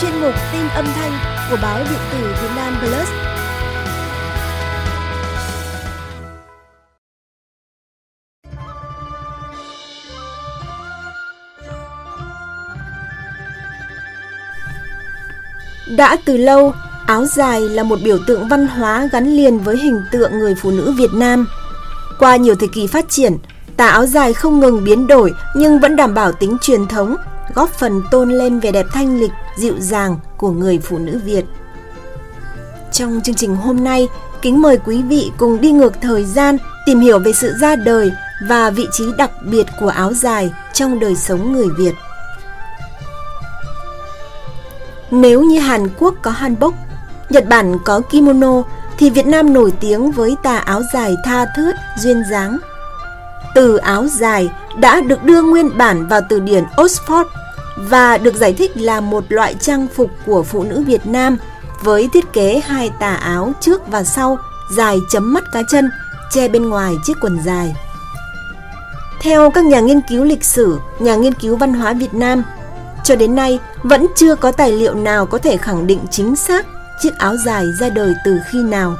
chuyên 0.00 0.20
mục 0.20 0.34
tin 0.52 0.68
âm 0.68 0.84
thanh 0.84 1.12
của 1.50 1.56
báo 1.62 1.78
điện 1.78 1.98
tử 2.12 2.34
Việt 2.42 2.48
Nam 2.56 2.76
Plus. 2.80 3.08
Đã 15.96 16.16
từ 16.24 16.36
lâu, 16.36 16.74
áo 17.06 17.24
dài 17.24 17.60
là 17.60 17.82
một 17.82 17.98
biểu 18.04 18.18
tượng 18.26 18.48
văn 18.48 18.66
hóa 18.66 19.08
gắn 19.12 19.36
liền 19.36 19.58
với 19.58 19.76
hình 19.76 20.02
tượng 20.12 20.38
người 20.38 20.54
phụ 20.62 20.70
nữ 20.70 20.94
Việt 20.96 21.14
Nam. 21.14 21.46
Qua 22.18 22.36
nhiều 22.36 22.54
thời 22.54 22.68
kỳ 22.68 22.86
phát 22.86 23.08
triển, 23.08 23.36
tà 23.76 23.88
áo 23.88 24.06
dài 24.06 24.32
không 24.32 24.60
ngừng 24.60 24.84
biến 24.84 25.06
đổi 25.06 25.32
nhưng 25.56 25.80
vẫn 25.80 25.96
đảm 25.96 26.14
bảo 26.14 26.32
tính 26.32 26.56
truyền 26.62 26.86
thống, 26.86 27.16
góp 27.54 27.70
phần 27.70 28.02
tôn 28.10 28.30
lên 28.30 28.60
vẻ 28.60 28.72
đẹp 28.72 28.86
thanh 28.92 29.20
lịch, 29.20 29.30
dịu 29.56 29.74
dàng 29.78 30.18
của 30.36 30.50
người 30.50 30.78
phụ 30.78 30.98
nữ 30.98 31.20
Việt. 31.24 31.44
Trong 32.92 33.20
chương 33.24 33.34
trình 33.34 33.56
hôm 33.56 33.84
nay, 33.84 34.08
kính 34.42 34.62
mời 34.62 34.78
quý 34.84 35.02
vị 35.02 35.32
cùng 35.38 35.60
đi 35.60 35.72
ngược 35.72 36.00
thời 36.00 36.24
gian, 36.24 36.56
tìm 36.86 37.00
hiểu 37.00 37.18
về 37.18 37.32
sự 37.32 37.52
ra 37.60 37.76
đời 37.76 38.12
và 38.48 38.70
vị 38.70 38.86
trí 38.92 39.04
đặc 39.18 39.30
biệt 39.42 39.66
của 39.80 39.88
áo 39.88 40.12
dài 40.12 40.52
trong 40.72 40.98
đời 40.98 41.16
sống 41.16 41.52
người 41.52 41.68
Việt. 41.78 41.94
Nếu 45.10 45.42
như 45.42 45.58
Hàn 45.58 45.88
Quốc 45.98 46.14
có 46.22 46.30
hanbok, 46.30 46.74
Nhật 47.30 47.48
Bản 47.48 47.78
có 47.84 48.00
kimono, 48.00 48.62
thì 48.98 49.10
Việt 49.10 49.26
Nam 49.26 49.52
nổi 49.52 49.72
tiếng 49.80 50.10
với 50.10 50.36
tà 50.42 50.56
áo 50.56 50.82
dài 50.92 51.16
tha 51.24 51.46
thướt, 51.56 51.74
duyên 51.98 52.22
dáng. 52.30 52.58
Từ 53.54 53.76
áo 53.76 54.06
dài 54.06 54.50
đã 54.78 55.00
được 55.00 55.24
đưa 55.24 55.42
nguyên 55.42 55.78
bản 55.78 56.06
vào 56.06 56.20
từ 56.28 56.40
điển 56.40 56.64
Oxford 56.76 57.24
và 57.76 58.18
được 58.18 58.34
giải 58.34 58.52
thích 58.52 58.70
là 58.74 59.00
một 59.00 59.24
loại 59.28 59.54
trang 59.60 59.86
phục 59.94 60.10
của 60.26 60.42
phụ 60.42 60.62
nữ 60.64 60.82
Việt 60.86 61.06
Nam 61.06 61.36
với 61.82 62.08
thiết 62.12 62.32
kế 62.32 62.60
hai 62.66 62.90
tà 63.00 63.14
áo 63.14 63.52
trước 63.60 63.88
và 63.88 64.04
sau, 64.04 64.38
dài 64.76 64.98
chấm 65.10 65.32
mắt 65.32 65.44
cá 65.52 65.62
chân, 65.70 65.90
che 66.30 66.48
bên 66.48 66.68
ngoài 66.68 66.94
chiếc 67.04 67.14
quần 67.20 67.38
dài. 67.44 67.74
Theo 69.20 69.50
các 69.50 69.64
nhà 69.64 69.80
nghiên 69.80 70.00
cứu 70.00 70.24
lịch 70.24 70.44
sử, 70.44 70.78
nhà 70.98 71.16
nghiên 71.16 71.34
cứu 71.34 71.56
văn 71.56 71.74
hóa 71.74 71.92
Việt 71.92 72.14
Nam, 72.14 72.42
cho 73.04 73.16
đến 73.16 73.34
nay 73.34 73.58
vẫn 73.82 74.06
chưa 74.16 74.34
có 74.34 74.52
tài 74.52 74.72
liệu 74.72 74.94
nào 74.94 75.26
có 75.26 75.38
thể 75.38 75.56
khẳng 75.56 75.86
định 75.86 76.00
chính 76.10 76.36
xác 76.36 76.66
chiếc 77.00 77.18
áo 77.18 77.36
dài 77.44 77.64
ra 77.80 77.88
đời 77.88 78.14
từ 78.24 78.38
khi 78.50 78.62
nào. 78.62 78.96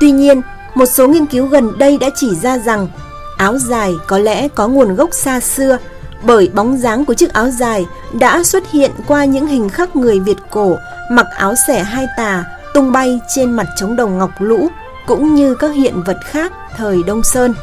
Tuy 0.00 0.10
nhiên, 0.10 0.42
một 0.74 0.86
số 0.86 1.08
nghiên 1.08 1.26
cứu 1.26 1.46
gần 1.46 1.78
đây 1.78 1.98
đã 1.98 2.10
chỉ 2.14 2.34
ra 2.34 2.58
rằng 2.58 2.88
áo 3.36 3.58
dài 3.58 3.94
có 4.06 4.18
lẽ 4.18 4.48
có 4.48 4.68
nguồn 4.68 4.94
gốc 4.94 5.08
xa 5.12 5.40
xưa 5.40 5.78
bởi 6.22 6.50
bóng 6.54 6.78
dáng 6.78 7.04
của 7.04 7.14
chiếc 7.14 7.32
áo 7.32 7.50
dài 7.50 7.86
đã 8.12 8.42
xuất 8.42 8.70
hiện 8.70 8.90
qua 9.06 9.24
những 9.24 9.46
hình 9.46 9.68
khắc 9.68 9.96
người 9.96 10.20
Việt 10.20 10.38
cổ 10.50 10.76
mặc 11.10 11.26
áo 11.36 11.54
xẻ 11.66 11.82
hai 11.82 12.06
tà 12.16 12.44
tung 12.74 12.92
bay 12.92 13.20
trên 13.28 13.50
mặt 13.52 13.66
trống 13.76 13.96
đồng 13.96 14.18
ngọc 14.18 14.30
lũ 14.38 14.68
cũng 15.06 15.34
như 15.34 15.54
các 15.54 15.74
hiện 15.74 16.02
vật 16.02 16.18
khác 16.24 16.52
thời 16.76 17.02
Đông 17.06 17.22
Sơn. 17.22 17.54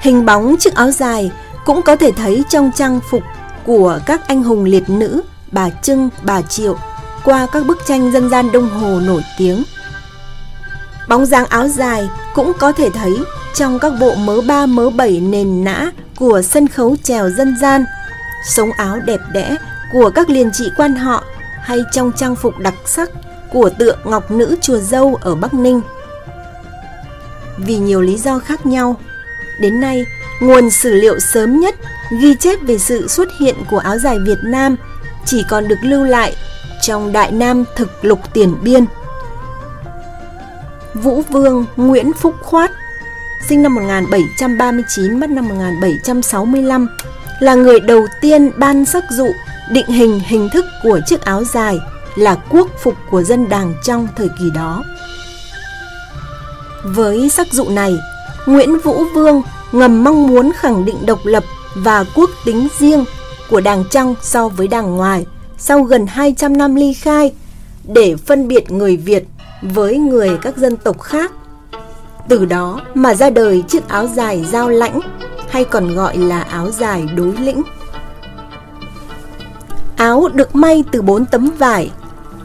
Hình 0.00 0.26
bóng 0.26 0.56
chiếc 0.58 0.74
áo 0.74 0.90
dài 0.90 1.30
cũng 1.64 1.82
có 1.82 1.96
thể 1.96 2.12
thấy 2.12 2.42
trong 2.48 2.70
trang 2.74 3.00
phục 3.10 3.22
của 3.64 3.98
các 4.06 4.28
anh 4.28 4.42
hùng 4.42 4.64
liệt 4.64 4.90
nữ, 4.90 5.22
bà 5.52 5.70
Trưng, 5.70 6.08
bà 6.22 6.42
Triệu 6.42 6.76
qua 7.24 7.46
các 7.52 7.66
bức 7.66 7.78
tranh 7.86 8.12
dân 8.12 8.30
gian 8.30 8.52
Đông 8.52 8.68
Hồ 8.68 9.00
nổi 9.00 9.22
tiếng. 9.38 9.64
Bóng 11.08 11.26
dáng 11.26 11.46
áo 11.46 11.68
dài 11.68 12.08
cũng 12.34 12.52
có 12.58 12.72
thể 12.72 12.90
thấy 12.90 13.18
trong 13.54 13.78
các 13.78 13.92
bộ 14.00 14.14
mớ 14.14 14.40
ba 14.40 14.66
mớ 14.66 14.90
bảy 14.90 15.20
nền 15.20 15.64
nã 15.64 15.90
của 16.16 16.42
sân 16.42 16.68
khấu 16.68 16.96
trèo 17.02 17.30
dân 17.30 17.56
gian, 17.60 17.84
sống 18.48 18.72
áo 18.72 19.00
đẹp 19.00 19.20
đẽ 19.32 19.56
của 19.92 20.10
các 20.14 20.30
liền 20.30 20.50
trị 20.52 20.70
quan 20.76 20.94
họ 20.94 21.24
hay 21.60 21.78
trong 21.92 22.12
trang 22.16 22.36
phục 22.36 22.58
đặc 22.58 22.74
sắc 22.86 23.10
của 23.52 23.70
tượng 23.78 23.98
ngọc 24.04 24.30
nữ 24.30 24.56
chùa 24.60 24.78
dâu 24.78 25.14
ở 25.14 25.34
Bắc 25.34 25.54
Ninh. 25.54 25.80
Vì 27.56 27.76
nhiều 27.76 28.00
lý 28.00 28.18
do 28.18 28.38
khác 28.38 28.66
nhau, 28.66 28.96
đến 29.60 29.80
nay 29.80 30.04
nguồn 30.40 30.70
sử 30.70 30.92
liệu 30.92 31.20
sớm 31.20 31.60
nhất 31.60 31.74
ghi 32.20 32.34
chép 32.34 32.58
về 32.62 32.78
sự 32.78 33.08
xuất 33.08 33.28
hiện 33.40 33.56
của 33.70 33.78
áo 33.78 33.98
dài 33.98 34.18
Việt 34.18 34.38
Nam 34.44 34.76
chỉ 35.24 35.44
còn 35.50 35.68
được 35.68 35.78
lưu 35.82 36.04
lại 36.04 36.36
trong 36.82 37.12
Đại 37.12 37.32
Nam 37.32 37.64
Thực 37.76 38.04
Lục 38.04 38.18
Tiền 38.32 38.54
Biên. 38.62 38.84
Vũ 40.94 41.22
Vương 41.22 41.66
Nguyễn 41.76 42.12
Phúc 42.12 42.34
Khoát 42.42 42.70
sinh 43.52 43.62
năm 43.62 43.74
1739 43.74 45.20
mất 45.20 45.30
năm 45.30 45.48
1765 45.48 46.88
là 47.40 47.54
người 47.54 47.80
đầu 47.80 48.06
tiên 48.20 48.50
ban 48.56 48.84
sắc 48.84 49.04
dụ 49.10 49.26
định 49.70 49.86
hình 49.86 50.20
hình 50.26 50.48
thức 50.52 50.64
của 50.82 51.00
chiếc 51.06 51.20
áo 51.20 51.44
dài 51.44 51.78
là 52.16 52.34
quốc 52.50 52.68
phục 52.82 52.94
của 53.10 53.22
dân 53.22 53.48
đàng 53.48 53.74
trong 53.84 54.08
thời 54.16 54.28
kỳ 54.38 54.50
đó. 54.54 54.84
Với 56.84 57.30
sắc 57.30 57.52
dụ 57.52 57.68
này, 57.68 57.96
Nguyễn 58.46 58.78
Vũ 58.78 59.04
Vương 59.14 59.42
ngầm 59.72 60.04
mong 60.04 60.26
muốn 60.26 60.52
khẳng 60.56 60.84
định 60.84 61.06
độc 61.06 61.20
lập 61.24 61.44
và 61.74 62.04
quốc 62.14 62.30
tính 62.44 62.68
riêng 62.78 63.04
của 63.50 63.60
đàng 63.60 63.84
trong 63.90 64.14
so 64.22 64.48
với 64.48 64.68
đàng 64.68 64.96
ngoài 64.96 65.26
sau 65.58 65.82
gần 65.82 66.06
200 66.06 66.56
năm 66.56 66.74
ly 66.74 66.94
khai 66.94 67.32
để 67.84 68.16
phân 68.16 68.48
biệt 68.48 68.70
người 68.70 68.96
Việt 68.96 69.24
với 69.62 69.98
người 69.98 70.38
các 70.42 70.56
dân 70.56 70.76
tộc 70.76 71.00
khác. 71.00 71.32
Từ 72.28 72.44
đó 72.44 72.80
mà 72.94 73.14
ra 73.14 73.30
đời 73.30 73.64
chiếc 73.68 73.88
áo 73.88 74.06
dài 74.06 74.44
giao 74.44 74.68
lãnh 74.68 75.00
hay 75.50 75.64
còn 75.64 75.94
gọi 75.94 76.16
là 76.16 76.42
áo 76.42 76.70
dài 76.70 77.06
đối 77.16 77.36
lĩnh. 77.36 77.62
Áo 79.96 80.28
được 80.34 80.56
may 80.56 80.84
từ 80.92 81.02
bốn 81.02 81.26
tấm 81.26 81.50
vải, 81.58 81.90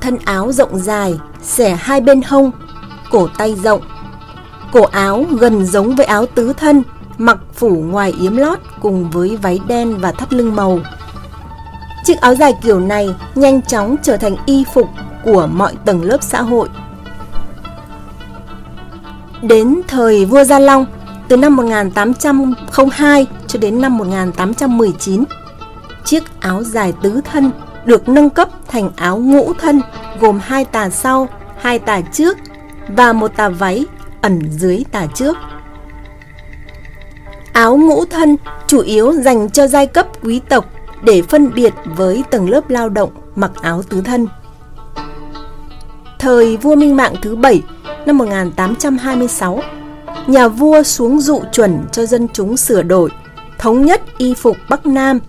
thân 0.02 0.18
áo 0.26 0.52
rộng 0.52 0.80
dài, 0.80 1.20
xẻ 1.44 1.78
hai 1.80 2.02
bên 2.02 2.22
hông, 2.22 2.52
cổ 3.12 3.28
tay 3.38 3.56
rộng. 3.64 3.82
Cổ 4.72 4.82
áo 4.82 5.26
gần 5.40 5.66
giống 5.66 5.96
với 5.96 6.06
áo 6.06 6.26
tứ 6.26 6.54
thân, 6.54 6.84
mặc 7.18 7.38
phủ 7.54 7.70
ngoài 7.70 8.14
yếm 8.22 8.38
lót 8.38 8.60
cùng 8.82 9.10
với 9.10 9.38
váy 9.38 9.60
đen 9.68 9.98
và 9.98 10.12
thắt 10.12 10.34
lưng 10.34 10.56
màu. 10.56 10.80
Chiếc 12.04 12.22
áo 12.22 12.36
dài 12.36 12.54
kiểu 12.64 12.80
này 12.80 13.16
nhanh 13.36 13.62
chóng 13.62 13.96
trở 14.04 14.18
thành 14.18 14.36
y 14.46 14.64
phục 14.74 14.90
của 15.24 15.48
mọi 15.52 15.74
tầng 15.86 16.04
lớp 16.04 16.18
xã 16.22 16.42
hội. 16.42 16.70
Đến 19.42 19.82
thời 19.88 20.26
vua 20.26 20.44
Gia 20.44 20.60
Long, 20.60 20.86
từ 21.28 21.38
năm 21.38 21.56
1802 21.56 23.28
cho 23.48 23.60
đến 23.60 23.82
năm 23.82 23.98
1819, 23.98 25.24
chiếc 26.06 26.24
áo 26.40 26.64
dài 26.64 26.94
tứ 27.02 27.22
thân 27.32 27.52
được 27.86 28.10
nâng 28.10 28.30
cấp 28.30 28.50
thành 28.68 28.92
áo 28.96 29.18
ngũ 29.18 29.54
thân 29.54 29.82
gồm 30.20 30.40
hai 30.44 30.66
tà 30.66 30.90
sau, 30.90 31.30
hai 31.58 31.80
tà 31.80 32.02
trước 32.02 32.38
và 32.88 33.14
một 33.14 33.32
tà 33.38 33.50
váy 33.50 33.86
ẩn 34.22 34.42
dưới 34.52 34.84
tà 34.92 35.06
trước. 35.16 35.38
Áo 37.54 37.78
ngũ 37.78 38.06
thân 38.06 38.38
chủ 38.68 38.82
yếu 38.82 39.12
dành 39.12 39.50
cho 39.50 39.68
giai 39.68 39.88
cấp 39.88 40.08
quý 40.24 40.42
tộc 40.50 40.66
để 41.04 41.22
phân 41.22 41.54
biệt 41.54 41.74
với 41.86 42.24
tầng 42.32 42.50
lớp 42.50 42.70
lao 42.70 42.90
động 42.90 43.10
mặc 43.36 43.52
áo 43.62 43.84
tứ 43.90 44.02
thân. 44.02 44.28
Thời 46.20 46.58
vua 46.58 46.76
Minh 46.76 46.96
Mạng 46.96 47.16
thứ 47.22 47.36
bảy 47.36 47.62
năm 48.08 48.18
1826, 48.18 49.62
nhà 50.28 50.48
vua 50.48 50.84
xuống 50.84 51.22
dụ 51.22 51.42
chuẩn 51.52 51.86
cho 51.92 52.06
dân 52.06 52.28
chúng 52.34 52.58
sửa 52.58 52.82
đổi, 52.82 53.10
thống 53.58 53.86
nhất 53.86 54.02
y 54.18 54.34
phục 54.34 54.58
Bắc 54.70 54.86
Nam 54.86 55.20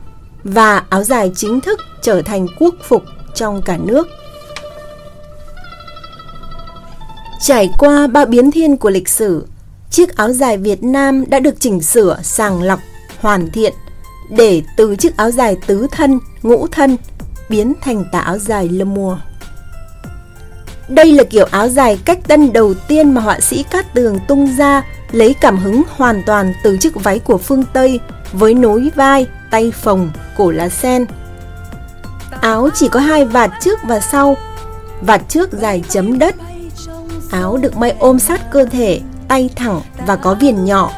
và 0.44 0.83
áo 0.89 1.05
dài 1.05 1.33
chính 1.37 1.61
thức 1.61 1.81
trở 2.03 2.22
thành 2.22 2.47
quốc 2.59 2.75
phục 2.83 3.03
trong 3.34 3.62
cả 3.62 3.78
nước. 3.84 4.09
Trải 7.41 7.71
qua 7.78 8.06
ba 8.06 8.25
biến 8.25 8.50
thiên 8.50 8.77
của 8.77 8.91
lịch 8.91 9.09
sử, 9.09 9.47
chiếc 9.91 10.16
áo 10.16 10.33
dài 10.33 10.56
Việt 10.56 10.83
Nam 10.83 11.25
đã 11.28 11.39
được 11.39 11.60
chỉnh 11.60 11.83
sửa, 11.83 12.19
sàng 12.22 12.62
lọc, 12.62 12.81
hoàn 13.21 13.50
thiện 13.50 13.72
để 14.31 14.62
từ 14.77 14.97
chiếc 14.97 15.16
áo 15.16 15.31
dài 15.31 15.57
tứ 15.66 15.86
thân, 15.91 16.19
ngũ 16.42 16.66
thân 16.66 16.97
biến 17.48 17.72
thành 17.81 18.04
tà 18.13 18.19
áo 18.19 18.39
dài 18.39 18.69
lơ 18.69 18.84
mùa. 18.84 19.19
Đây 20.88 21.12
là 21.12 21.24
kiểu 21.24 21.46
áo 21.50 21.68
dài 21.68 21.98
cách 22.04 22.18
tân 22.28 22.52
đầu 22.52 22.74
tiên 22.74 23.14
mà 23.14 23.20
họa 23.20 23.40
sĩ 23.40 23.62
Cát 23.62 23.94
Tường 23.94 24.18
tung 24.28 24.56
ra 24.56 24.82
lấy 25.10 25.34
cảm 25.40 25.56
hứng 25.56 25.82
hoàn 25.88 26.22
toàn 26.26 26.54
từ 26.62 26.76
chiếc 26.76 26.94
váy 26.94 27.18
của 27.18 27.38
phương 27.38 27.64
Tây 27.72 28.00
với 28.32 28.54
nối 28.54 28.90
vai, 28.94 29.26
tay 29.50 29.70
phồng, 29.70 30.10
cổ 30.36 30.50
lá 30.50 30.68
sen. 30.68 31.06
Áo 32.40 32.68
chỉ 32.74 32.88
có 32.88 33.00
hai 33.00 33.24
vạt 33.24 33.50
trước 33.60 33.78
và 33.84 34.00
sau, 34.00 34.36
vạt 35.00 35.22
trước 35.28 35.52
dài 35.52 35.82
chấm 35.88 36.18
đất. 36.18 36.34
Áo 37.30 37.56
được 37.56 37.76
may 37.76 37.94
ôm 37.98 38.18
sát 38.18 38.50
cơ 38.50 38.64
thể, 38.64 39.00
tay 39.28 39.50
thẳng 39.56 39.80
và 40.06 40.16
có 40.16 40.34
viền 40.34 40.64
nhỏ. 40.64 40.92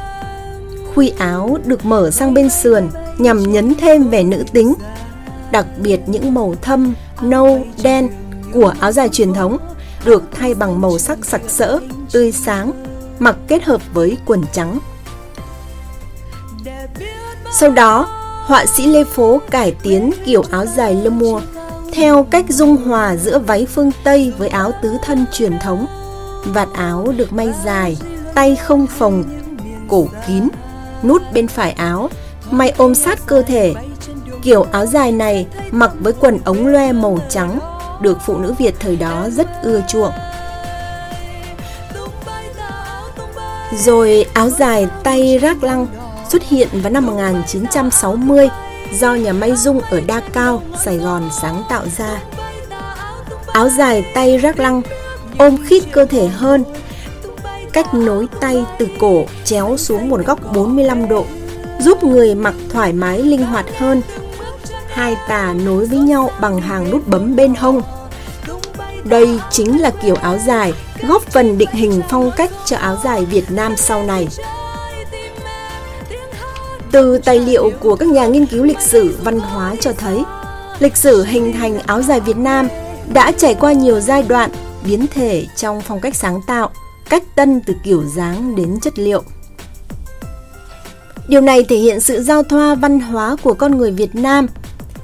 Khuy 0.94 1.12
áo 1.18 1.58
được 1.64 1.84
mở 1.84 2.10
sang 2.10 2.34
bên 2.34 2.50
sườn 2.50 2.88
nhằm 3.18 3.52
nhấn 3.52 3.74
thêm 3.74 4.08
vẻ 4.08 4.22
nữ 4.22 4.44
tính. 4.52 4.74
Đặc 5.50 5.66
biệt 5.78 6.00
những 6.06 6.34
màu 6.34 6.54
thâm, 6.62 6.94
nâu, 7.22 7.64
đen 7.82 8.08
của 8.52 8.74
áo 8.80 8.92
dài 8.92 9.08
truyền 9.08 9.34
thống 9.34 9.58
được 10.04 10.22
thay 10.32 10.54
bằng 10.54 10.80
màu 10.80 10.98
sắc 10.98 11.18
sặc 11.24 11.40
sỡ, 11.48 11.80
tươi 12.12 12.32
sáng, 12.32 12.72
mặc 13.18 13.36
kết 13.48 13.64
hợp 13.64 13.80
với 13.94 14.16
quần 14.26 14.42
trắng. 14.52 14.78
Sau 17.52 17.70
đó, 17.70 18.06
họa 18.46 18.66
sĩ 18.66 18.86
Lê 18.86 19.04
Phố 19.04 19.40
cải 19.50 19.74
tiến 19.82 20.10
kiểu 20.24 20.42
áo 20.50 20.66
dài 20.66 20.94
lơ 20.94 21.10
mua 21.10 21.40
theo 21.92 22.26
cách 22.30 22.44
dung 22.48 22.76
hòa 22.76 23.16
giữa 23.16 23.38
váy 23.38 23.66
phương 23.66 23.90
Tây 24.04 24.32
với 24.38 24.48
áo 24.48 24.72
tứ 24.82 24.96
thân 25.04 25.24
truyền 25.32 25.58
thống. 25.58 25.86
Vạt 26.44 26.68
áo 26.74 27.12
được 27.16 27.32
may 27.32 27.52
dài, 27.64 27.96
tay 28.34 28.56
không 28.56 28.86
phồng, 28.86 29.24
cổ 29.88 30.08
kín, 30.26 30.48
nút 31.02 31.22
bên 31.32 31.48
phải 31.48 31.72
áo, 31.72 32.10
may 32.50 32.74
ôm 32.76 32.94
sát 32.94 33.18
cơ 33.26 33.42
thể. 33.42 33.74
Kiểu 34.42 34.62
áo 34.62 34.86
dài 34.86 35.12
này 35.12 35.46
mặc 35.70 35.90
với 36.00 36.12
quần 36.12 36.38
ống 36.44 36.66
loe 36.66 36.92
màu 36.92 37.18
trắng, 37.28 37.58
được 38.00 38.18
phụ 38.26 38.38
nữ 38.38 38.54
Việt 38.58 38.74
thời 38.80 38.96
đó 38.96 39.28
rất 39.30 39.46
ưa 39.62 39.80
chuộng. 39.88 40.12
Rồi 43.76 44.26
áo 44.34 44.50
dài 44.50 44.86
tay 45.02 45.38
rác 45.38 45.62
lăng 45.62 45.86
xuất 46.28 46.42
hiện 46.48 46.68
vào 46.72 46.92
năm 46.92 47.06
1960 47.06 48.48
do 48.92 49.14
nhà 49.14 49.32
may 49.32 49.56
dung 49.56 49.80
ở 49.80 50.00
Đa 50.00 50.20
Cao, 50.32 50.62
Sài 50.84 50.96
Gòn 50.96 51.28
sáng 51.40 51.62
tạo 51.68 51.84
ra. 51.98 52.22
Áo 53.46 53.68
dài 53.68 54.04
tay 54.14 54.38
rác 54.38 54.58
lăng 54.58 54.82
ôm 55.38 55.56
khít 55.66 55.82
cơ 55.92 56.04
thể 56.04 56.28
hơn, 56.28 56.64
cách 57.72 57.94
nối 57.94 58.26
tay 58.40 58.64
từ 58.78 58.88
cổ 58.98 59.24
chéo 59.44 59.76
xuống 59.76 60.08
một 60.08 60.20
góc 60.26 60.54
45 60.54 61.08
độ, 61.08 61.24
giúp 61.80 62.04
người 62.04 62.34
mặc 62.34 62.54
thoải 62.70 62.92
mái 62.92 63.18
linh 63.18 63.42
hoạt 63.42 63.66
hơn. 63.78 64.02
Hai 64.90 65.16
tà 65.28 65.52
nối 65.52 65.86
với 65.86 65.98
nhau 65.98 66.30
bằng 66.40 66.60
hàng 66.60 66.90
nút 66.90 67.08
bấm 67.08 67.36
bên 67.36 67.54
hông. 67.54 67.82
Đây 69.04 69.40
chính 69.50 69.80
là 69.80 69.90
kiểu 69.90 70.14
áo 70.14 70.38
dài 70.46 70.72
góp 71.08 71.22
phần 71.22 71.58
định 71.58 71.70
hình 71.72 72.02
phong 72.08 72.30
cách 72.36 72.50
cho 72.64 72.76
áo 72.76 72.98
dài 73.04 73.24
Việt 73.24 73.50
Nam 73.50 73.76
sau 73.76 74.02
này. 74.02 74.28
Từ 76.92 77.18
tài 77.18 77.38
liệu 77.38 77.70
của 77.80 77.96
các 77.96 78.08
nhà 78.08 78.26
nghiên 78.26 78.46
cứu 78.46 78.64
lịch 78.64 78.80
sử 78.80 79.16
văn 79.24 79.40
hóa 79.40 79.74
cho 79.80 79.92
thấy, 79.92 80.24
lịch 80.78 80.96
sử 80.96 81.24
hình 81.24 81.52
thành 81.52 81.78
áo 81.78 82.02
dài 82.02 82.20
Việt 82.20 82.36
Nam 82.36 82.68
đã 83.12 83.32
trải 83.32 83.54
qua 83.54 83.72
nhiều 83.72 84.00
giai 84.00 84.22
đoạn 84.22 84.50
biến 84.84 85.06
thể 85.14 85.46
trong 85.56 85.80
phong 85.80 86.00
cách 86.00 86.14
sáng 86.14 86.40
tạo, 86.46 86.70
cách 87.08 87.22
tân 87.34 87.60
từ 87.60 87.74
kiểu 87.84 88.02
dáng 88.16 88.56
đến 88.56 88.80
chất 88.80 88.98
liệu. 88.98 89.22
Điều 91.28 91.40
này 91.40 91.64
thể 91.64 91.76
hiện 91.76 92.00
sự 92.00 92.22
giao 92.22 92.42
thoa 92.42 92.74
văn 92.74 93.00
hóa 93.00 93.36
của 93.42 93.54
con 93.54 93.78
người 93.78 93.90
Việt 93.90 94.14
Nam, 94.14 94.46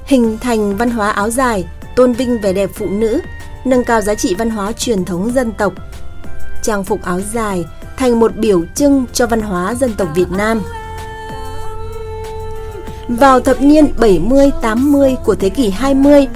hình 0.07 0.37
thành 0.37 0.77
văn 0.77 0.89
hóa 0.89 1.09
áo 1.09 1.29
dài, 1.29 1.67
tôn 1.95 2.13
vinh 2.13 2.41
vẻ 2.41 2.53
đẹp 2.53 2.69
phụ 2.73 2.85
nữ, 2.89 3.19
nâng 3.65 3.83
cao 3.83 4.01
giá 4.01 4.15
trị 4.15 4.35
văn 4.35 4.49
hóa 4.49 4.71
truyền 4.71 5.05
thống 5.05 5.33
dân 5.33 5.51
tộc. 5.51 5.73
Trang 6.63 6.83
phục 6.83 7.03
áo 7.03 7.21
dài 7.33 7.65
thành 7.97 8.19
một 8.19 8.35
biểu 8.35 8.61
trưng 8.75 9.05
cho 9.13 9.27
văn 9.27 9.41
hóa 9.41 9.73
dân 9.73 9.93
tộc 9.97 10.07
Việt 10.15 10.31
Nam. 10.31 10.61
Vào 13.07 13.39
thập 13.39 13.61
niên 13.61 13.93
70-80 13.97 15.15
của 15.15 15.35
thế 15.35 15.49
kỷ 15.49 15.69
20, 15.69 16.27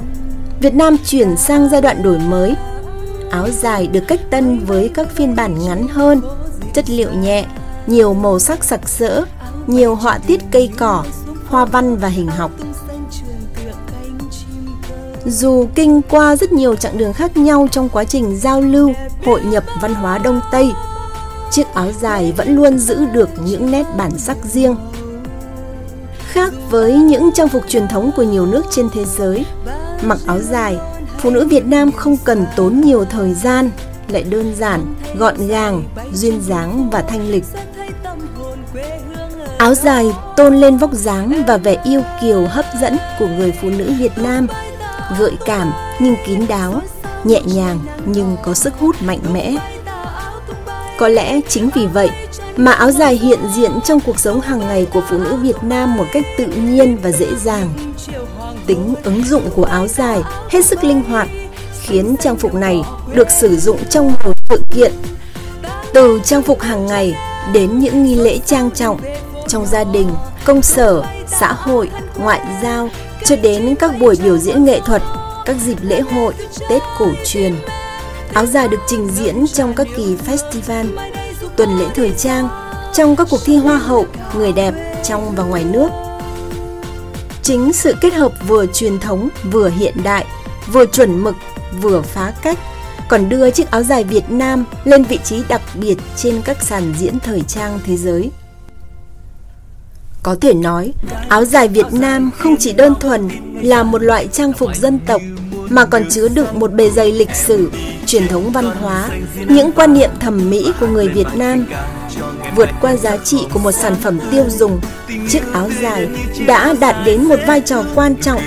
Việt 0.62 0.74
Nam 0.74 0.98
chuyển 1.06 1.38
sang 1.38 1.70
giai 1.70 1.82
đoạn 1.82 2.04
đổi 2.04 2.20
mới. 2.20 2.56
Áo 3.32 3.50
dài 3.50 3.88
được 3.88 4.04
cách 4.08 4.20
tân 4.30 4.60
với 4.60 4.90
các 4.90 5.08
phiên 5.16 5.36
bản 5.36 5.66
ngắn 5.66 5.88
hơn, 5.88 6.22
chất 6.74 6.90
liệu 6.90 7.14
nhẹ, 7.14 7.46
nhiều 7.88 8.14
màu 8.14 8.40
sắc 8.40 8.64
sặc 8.64 8.90
sỡ, 8.90 9.26
nhiều 9.68 9.96
họa 9.96 10.18
tiết 10.18 10.42
cây 10.52 10.70
cỏ, 10.78 11.04
hoa 11.48 11.66
văn 11.66 11.96
và 11.98 12.08
hình 12.08 12.28
học. 12.28 12.52
Dù 15.26 15.68
kinh 15.76 16.02
qua 16.10 16.36
rất 16.36 16.52
nhiều 16.52 16.76
chặng 16.76 16.98
đường 16.98 17.14
khác 17.14 17.38
nhau 17.38 17.68
trong 17.72 17.90
quá 17.90 18.04
trình 18.04 18.38
giao 18.38 18.62
lưu, 18.62 18.94
hội 19.26 19.42
nhập 19.44 19.64
văn 19.82 19.94
hóa 19.94 20.18
Đông 20.18 20.42
Tây, 20.52 20.72
chiếc 21.52 21.74
áo 21.74 21.92
dài 22.02 22.34
vẫn 22.38 22.56
luôn 22.56 22.78
giữ 22.78 23.06
được 23.06 23.30
những 23.46 23.72
nét 23.72 23.86
bản 23.98 24.18
sắc 24.18 24.38
riêng. 24.44 24.76
Khác 26.32 26.54
với 26.70 26.94
những 26.94 27.30
trang 27.34 27.48
phục 27.48 27.64
truyền 27.68 27.88
thống 27.88 28.12
của 28.16 28.24
nhiều 28.24 28.46
nước 28.46 28.66
trên 28.72 28.90
thế 28.94 29.06
giới, 29.06 29.46
mặc 30.02 30.18
áo 30.26 30.40
dài, 30.40 30.78
phụ 31.18 31.30
nữ 31.30 31.48
Việt 31.48 31.66
Nam 31.66 31.92
không 31.92 32.18
cần 32.18 32.46
tốn 32.56 32.82
nhiều 32.82 33.06
thời 33.06 33.34
gian, 33.34 33.70
lại 34.08 34.24
đơn 34.24 34.56
giản, 34.56 34.96
gọn 35.18 35.48
gàng, 35.48 35.84
duyên 36.14 36.42
dáng 36.42 36.90
và 36.90 37.02
thanh 37.02 37.30
lịch. 37.30 37.46
Áo 39.58 39.76
dài 39.76 40.06
tôn 40.38 40.56
lên 40.56 40.78
vóc 40.78 40.94
dáng 40.94 41.44
và 41.48 41.58
vẻ 41.58 41.82
yêu 41.84 42.02
kiều 42.22 42.48
hấp 42.48 42.66
dẫn 42.82 42.98
của 43.20 43.28
người 43.28 43.54
phụ 43.62 43.70
nữ 43.70 43.94
Việt 44.00 44.18
Nam, 44.18 44.48
gợi 45.20 45.32
cảm 45.46 45.72
nhưng 46.00 46.16
kín 46.26 46.48
đáo, 46.48 46.82
nhẹ 47.24 47.42
nhàng 47.46 47.80
nhưng 48.06 48.38
có 48.44 48.54
sức 48.54 48.74
hút 48.80 48.96
mạnh 49.02 49.20
mẽ. 49.34 49.56
Có 50.98 51.08
lẽ 51.08 51.40
chính 51.50 51.70
vì 51.76 51.88
vậy 51.88 52.10
mà 52.58 52.72
áo 52.72 52.92
dài 52.92 53.16
hiện 53.16 53.40
diện 53.56 53.72
trong 53.84 54.00
cuộc 54.00 54.20
sống 54.20 54.42
hàng 54.42 54.60
ngày 54.60 54.88
của 54.94 55.02
phụ 55.10 55.18
nữ 55.18 55.36
Việt 55.36 55.64
Nam 55.64 55.98
một 55.98 56.06
cách 56.12 56.26
tự 56.38 56.46
nhiên 56.46 56.98
và 57.04 57.12
dễ 57.12 57.28
dàng. 57.44 57.70
Tính 58.66 58.96
ứng 59.04 59.24
dụng 59.24 59.50
của 59.56 59.64
áo 59.64 59.88
dài 59.88 60.22
hết 60.50 60.66
sức 60.66 60.84
linh 60.84 61.04
hoạt, 61.04 61.28
khiến 61.82 62.16
trang 62.20 62.36
phục 62.36 62.54
này 62.54 62.82
được 63.14 63.30
sử 63.30 63.58
dụng 63.58 63.78
trong 63.90 64.08
nhiều 64.08 64.34
sự 64.50 64.62
kiện. 64.72 64.92
Từ 65.94 66.22
trang 66.24 66.42
phục 66.42 66.62
hàng 66.62 66.86
ngày 66.86 67.16
đến 67.54 67.80
những 67.80 68.04
nghi 68.04 68.16
lễ 68.16 68.40
trang 68.46 68.72
trọng 68.72 69.00
trong 69.48 69.66
gia 69.66 69.84
đình, 69.84 70.10
công 70.46 70.62
sở, 70.62 71.04
xã 71.28 71.54
hội, 71.54 71.90
ngoại 72.18 72.42
giao 72.64 72.90
cho 73.26 73.36
đến 73.36 73.76
các 73.76 74.00
buổi 74.00 74.16
biểu 74.24 74.38
diễn 74.38 74.66
nghệ 74.66 74.80
thuật, 74.86 75.02
các 75.46 75.56
dịp 75.66 75.78
lễ 75.82 76.02
hội, 76.02 76.34
Tết 76.70 76.82
cổ 77.00 77.08
truyền. 77.26 77.56
Áo 78.34 78.46
dài 78.46 78.68
được 78.68 78.80
trình 78.88 79.08
diễn 79.08 79.48
trong 79.48 79.74
các 79.74 79.88
kỳ 79.98 80.16
festival, 80.28 80.86
tuần 81.58 81.80
lễ 81.80 81.86
thời 81.96 82.12
trang, 82.18 82.50
trong 82.94 83.16
các 83.16 83.28
cuộc 83.32 83.40
thi 83.46 83.58
hoa 83.58 83.78
hậu, 83.78 84.06
người 84.36 84.52
đẹp 84.52 84.74
trong 85.04 85.36
và 85.36 85.44
ngoài 85.44 85.64
nước. 85.64 85.90
Chính 87.44 87.74
sự 87.74 87.96
kết 88.02 88.14
hợp 88.14 88.32
vừa 88.48 88.66
truyền 88.66 89.00
thống 89.00 89.30
vừa 89.52 89.70
hiện 89.70 89.96
đại, 90.04 90.26
vừa 90.72 90.86
chuẩn 90.86 91.24
mực 91.24 91.36
vừa 91.82 92.02
phá 92.02 92.34
cách 92.42 92.60
còn 93.12 93.30
đưa 93.30 93.52
chiếc 93.52 93.72
áo 93.72 93.84
dài 93.84 94.04
Việt 94.04 94.30
Nam 94.30 94.66
lên 94.84 95.04
vị 95.04 95.20
trí 95.24 95.44
đặc 95.50 95.62
biệt 95.76 95.96
trên 96.16 96.42
các 96.46 96.64
sàn 96.64 96.94
diễn 96.98 97.20
thời 97.20 97.42
trang 97.42 97.80
thế 97.86 97.98
giới. 97.98 98.32
Có 100.24 100.36
thể 100.42 100.54
nói, 100.54 100.94
áo 101.30 101.46
dài 101.46 101.68
Việt 101.68 101.94
Nam 101.94 102.32
không 102.38 102.56
chỉ 102.58 102.74
đơn 102.74 102.94
thuần 103.00 103.30
là 103.62 103.84
một 103.84 104.04
loại 104.04 104.28
trang 104.32 104.54
phục 104.54 104.76
dân 104.76 105.00
tộc 105.00 105.22
mà 105.70 105.86
còn 105.86 106.10
chứa 106.10 106.28
đựng 106.28 106.60
một 106.60 106.74
bề 106.74 106.90
dày 106.90 107.12
lịch 107.12 107.36
sử, 107.36 107.72
truyền 108.06 108.28
thống 108.28 108.52
văn 108.52 108.66
hóa, 108.66 109.10
những 109.48 109.72
quan 109.72 109.94
niệm 109.94 110.10
thẩm 110.20 110.50
mỹ 110.50 110.72
của 110.80 110.88
người 110.88 111.08
Việt 111.08 111.28
Nam. 111.36 111.66
Vượt 112.56 112.70
qua 112.82 112.96
giá 112.96 113.18
trị 113.18 113.38
của 113.54 113.60
một 113.60 113.72
sản 113.72 113.96
phẩm 114.02 114.20
tiêu 114.32 114.46
dùng, 114.50 114.82
chiếc 115.30 115.54
áo 115.54 115.70
dài 115.82 116.08
đã 116.48 116.76
đạt 116.80 116.96
đến 117.06 117.24
một 117.24 117.40
vai 117.48 117.62
trò 117.62 117.84
quan 117.96 118.16
trọng. 118.16 118.42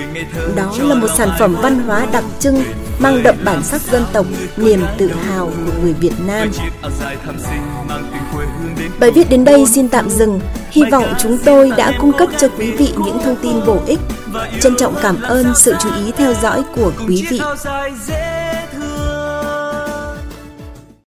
Đó 0.57 0.76
là 0.78 0.95
một 0.95 1.09
sản 1.16 1.28
phẩm 1.38 1.57
văn 1.62 1.78
hóa 1.78 2.07
đặc 2.12 2.25
trưng 2.40 2.64
mang 3.04 3.23
đậm 3.23 3.37
bản 3.44 3.62
sắc 3.62 3.80
dân 3.80 4.04
tộc, 4.12 4.26
niềm 4.56 4.84
tự 4.99 5.11
hào 5.12 5.46
của 5.46 5.73
người 5.82 5.92
Việt 5.92 6.12
Nam. 6.26 6.50
Bài 9.00 9.11
viết 9.11 9.30
đến 9.30 9.44
đây 9.44 9.66
xin 9.66 9.88
tạm 9.88 10.11
dừng. 10.11 10.40
Hy 10.70 10.82
vọng 10.90 11.14
chúng 11.18 11.38
tôi 11.44 11.73
đã 11.76 11.92
cung 12.00 12.12
cấp 12.12 12.28
cho 12.38 12.49
quý 12.58 12.70
vị 12.70 12.92
những 13.04 13.18
thông 13.25 13.37
tin 13.42 13.66
bổ 13.66 13.78
ích. 13.87 14.00
Trân 14.61 14.76
trọng 14.76 14.94
cảm 15.02 15.23
ơn 15.23 15.52
sự 15.56 15.75
chú 15.80 15.88
ý 15.94 16.12
theo 16.16 16.34
dõi 16.34 16.62
của 16.76 16.92
quý 17.08 17.26
vị. 17.30 17.40